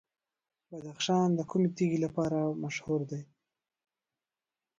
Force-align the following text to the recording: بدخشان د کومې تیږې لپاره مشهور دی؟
بدخشان 0.69 1.29
د 1.35 1.39
کومې 1.49 1.69
تیږې 1.77 1.99
لپاره 2.05 2.39
مشهور 2.63 3.01
دی؟ 3.09 3.21